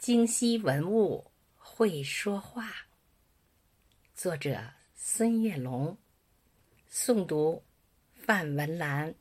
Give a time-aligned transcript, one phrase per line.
[0.00, 2.64] 京西文物会说话。
[4.14, 4.56] 作者：
[4.94, 5.94] 孙月龙，
[6.90, 7.62] 诵读：
[8.14, 9.14] 范文兰。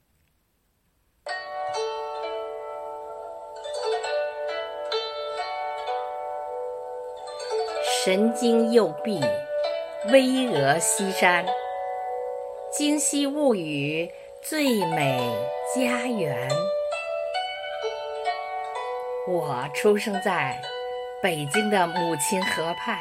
[8.06, 9.20] 神经右臂，
[10.14, 11.46] 巍峨西山，
[12.72, 14.10] 京西物语
[14.42, 15.20] 最美
[15.76, 16.50] 家园。
[19.32, 20.60] 我出生在
[21.22, 22.98] 北京的母亲河畔，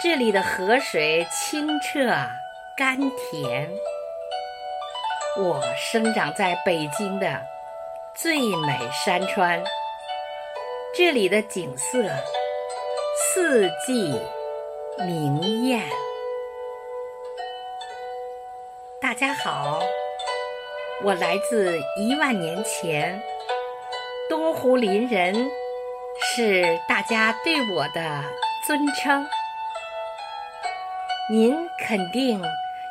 [0.00, 2.06] 这里的河水清澈
[2.76, 3.68] 甘甜。
[5.36, 7.42] 我生长在北京的
[8.14, 9.60] 最美山川，
[10.96, 12.04] 这里的景色
[13.34, 14.16] 四季
[15.04, 15.82] 明艳。
[19.00, 19.80] 大家好，
[21.02, 23.20] 我来自一万年前。
[24.28, 25.34] 东湖林人
[26.20, 28.24] 是大家对我的
[28.66, 29.26] 尊称。
[31.30, 32.42] 您肯定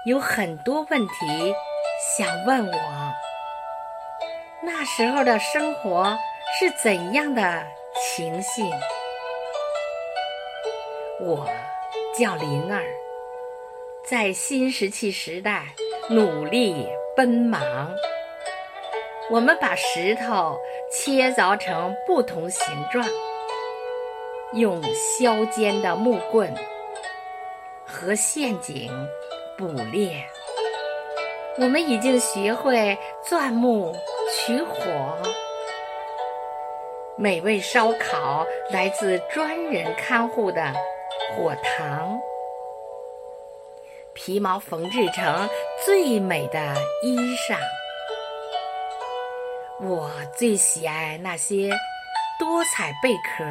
[0.06, 1.54] 有很多问题
[2.18, 3.14] 想问我。
[4.64, 6.18] 那时候的生活
[6.60, 7.64] 是怎样的
[7.96, 8.70] 情形？
[11.22, 11.48] 我
[12.18, 12.84] 叫林儿，
[14.06, 15.66] 在新石器时代
[16.10, 17.62] 努力奔忙。
[19.32, 20.60] 我们把石头
[20.92, 23.08] 切凿成不同形状，
[24.56, 26.54] 用削尖的木棍
[27.86, 28.92] 和陷阱
[29.58, 30.22] 捕猎。
[31.58, 33.96] 我们已经学会钻木
[34.30, 35.18] 取火，
[37.18, 40.62] 美味烧烤来自专人看护的
[41.34, 42.20] 火塘，
[44.14, 45.50] 皮毛缝制成
[45.86, 46.60] 最美的
[47.02, 47.58] 衣裳。
[49.84, 51.72] 我最喜爱那些
[52.38, 53.44] 多彩贝壳，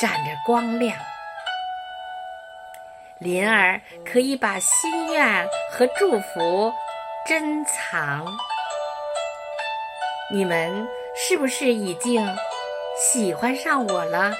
[0.00, 0.98] 闪着光亮。
[3.20, 6.74] 灵儿可以把心愿和祝福
[7.24, 8.26] 珍藏。
[10.32, 10.84] 你们
[11.16, 12.26] 是不是已经
[12.98, 14.32] 喜欢上我了？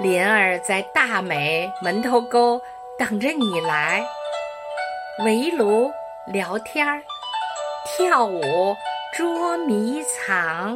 [0.00, 2.58] 灵儿在大美门头沟
[2.98, 4.02] 等着你来
[5.26, 5.92] 围炉
[6.26, 7.02] 聊天儿。
[7.98, 8.76] 跳舞
[9.12, 10.72] 捉迷藏。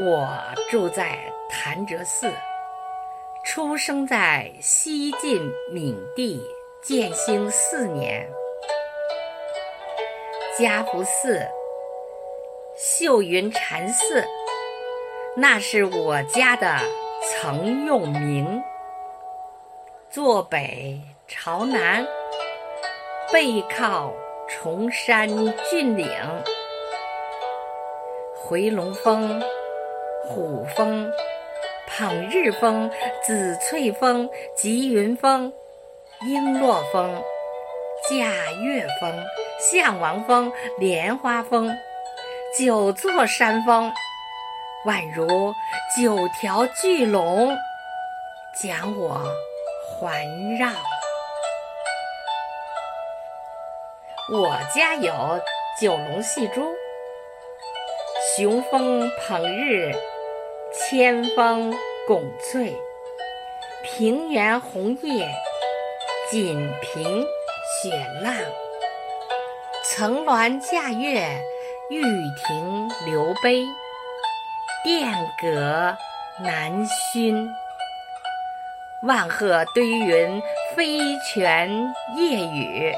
[0.00, 0.28] 我
[0.68, 1.16] 住在
[1.48, 2.32] 潭柘寺，
[3.44, 6.44] 出生在西晋闵帝
[6.82, 8.28] 建兴四年。
[10.58, 11.40] 嘉福寺、
[12.76, 14.26] 秀云禅寺，
[15.36, 16.80] 那是我家的
[17.22, 18.60] 曾用名。
[20.10, 22.04] 坐北朝南。
[23.34, 24.12] 背靠
[24.46, 25.28] 崇山
[25.68, 26.08] 峻岭，
[28.32, 29.42] 回龙峰、
[30.24, 31.10] 虎峰、
[31.88, 32.88] 捧日峰、
[33.24, 35.52] 紫翠峰、吉云峰、
[36.20, 37.20] 璎珞峰、
[38.08, 38.30] 驾
[38.62, 39.12] 月峰、
[39.58, 41.76] 象王峰、莲花峰，
[42.56, 43.92] 九座山峰
[44.86, 45.52] 宛如
[45.98, 47.58] 九条巨龙，
[48.62, 49.28] 将我
[49.98, 50.24] 环
[50.56, 50.68] 绕。
[54.30, 55.38] 我家有
[55.78, 56.74] 九龙戏珠，
[58.34, 59.92] 雄风捧日，
[60.72, 61.74] 千峰
[62.06, 62.74] 拱翠，
[63.82, 65.28] 平原红叶，
[66.30, 67.26] 锦屏
[67.82, 67.90] 雪
[68.22, 68.34] 浪，
[69.84, 71.38] 层峦架月，
[71.90, 73.62] 玉亭流杯，
[74.82, 75.12] 殿
[75.42, 75.98] 阁
[76.42, 77.46] 南熏，
[79.02, 80.40] 万壑堆云，
[80.74, 82.96] 飞泉夜雨。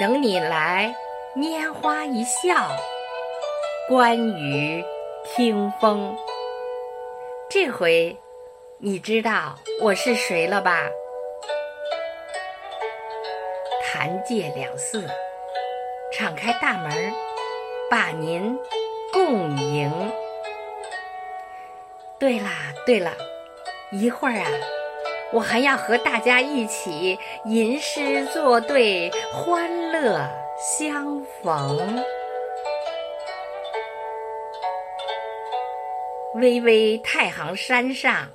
[0.00, 0.94] 等你来，
[1.36, 2.70] 拈花一笑，
[3.86, 4.82] 观雨
[5.26, 6.16] 听风。
[7.50, 8.16] 这回
[8.78, 10.88] 你知道我是谁了吧？
[13.84, 15.06] 潭柘两寺
[16.10, 17.12] 敞开大门，
[17.90, 18.58] 把您
[19.12, 20.10] 共迎。
[22.18, 23.12] 对啦对了，
[23.92, 24.48] 一会儿啊。
[25.32, 30.28] 我还要和大家一起吟诗作对，欢乐
[30.58, 32.04] 相逢。
[36.34, 38.28] 巍巍太行山上，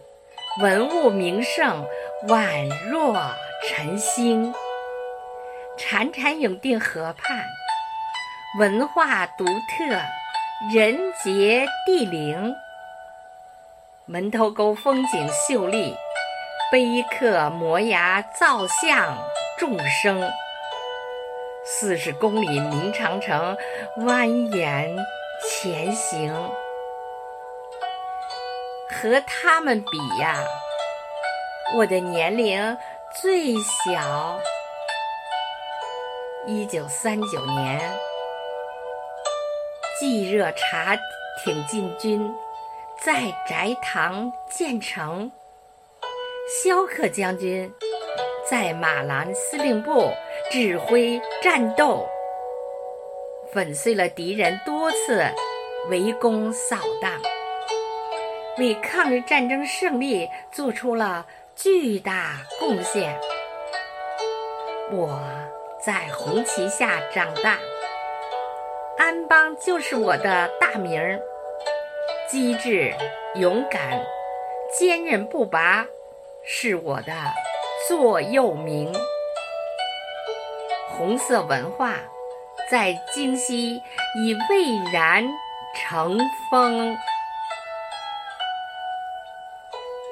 [0.61, 1.85] 文物名胜
[2.29, 3.13] 宛若
[3.67, 4.53] 晨星；
[5.77, 7.45] 潺潺永定河畔，
[8.59, 10.01] 文化独特，
[10.73, 12.55] 人杰地灵。
[14.05, 15.93] 门头沟风景秀丽。
[16.75, 19.17] 碑刻摩崖造像
[19.57, 20.29] 众生，
[21.63, 23.55] 四十公里明长城
[23.99, 24.93] 蜿蜒
[25.41, 26.33] 前行。
[28.89, 30.37] 和他们比呀，
[31.77, 32.77] 我的年龄
[33.21, 34.37] 最小。
[36.45, 37.79] 一九三九年，
[39.97, 40.97] 冀热察
[41.41, 42.35] 挺进军
[43.01, 45.31] 在翟塘建成，
[46.47, 47.73] 肖克将军
[48.47, 50.11] 在马兰司令部
[50.51, 52.07] 指挥战斗，
[53.51, 55.25] 粉碎了敌人多次
[55.89, 57.19] 围攻扫荡。
[58.59, 61.25] 为抗日战争胜利做出了
[61.55, 63.19] 巨大贡献。
[64.91, 65.19] 我
[65.83, 67.57] 在红旗下长大，
[68.99, 71.19] 安邦就是我的大名儿。
[72.29, 72.93] 机智、
[73.33, 73.99] 勇敢、
[74.77, 75.83] 坚韧不拔
[76.47, 77.11] 是我的
[77.87, 78.93] 座右铭。
[80.91, 81.95] 红色文化
[82.69, 83.81] 在京西
[84.15, 85.27] 已蔚然
[85.75, 86.17] 成
[86.49, 86.95] 风。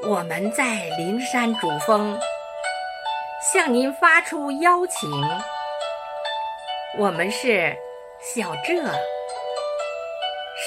[0.06, 2.20] 我们在灵山主峰
[3.54, 5.10] 向您发出邀请。
[6.98, 7.76] 我们是
[8.20, 8.92] 小浙、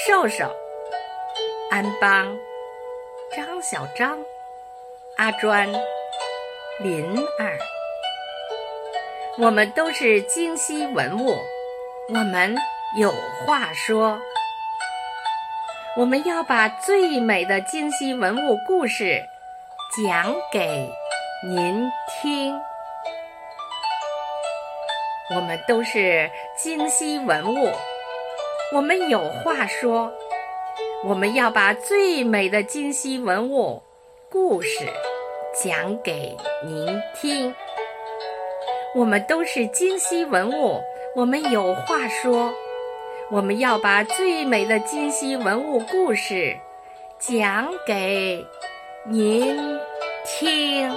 [0.05, 0.51] 瘦瘦、
[1.69, 2.35] 安邦、
[3.35, 4.17] 张小张、
[5.17, 5.67] 阿专、
[6.77, 7.57] 林儿，
[9.39, 11.35] 我们都是京西文物，
[12.13, 12.55] 我们
[12.99, 13.11] 有
[13.43, 14.19] 话说。
[15.95, 19.19] 我们要把最美的京西文物故事
[20.05, 20.87] 讲给
[21.43, 21.91] 您
[22.21, 22.55] 听。
[25.33, 27.71] 我们都是京西文物，
[28.71, 30.13] 我们有话说。
[31.03, 33.81] 我们要把最美的京西文物
[34.29, 34.85] 故事
[35.63, 36.35] 讲给
[36.65, 37.55] 您听。
[38.93, 40.81] 我们都是京西文物，
[41.15, 42.53] 我们有话说。
[43.31, 46.57] 我们要把最美的京西文物故事
[47.17, 48.45] 讲给
[49.05, 49.57] 您
[50.25, 50.91] 听。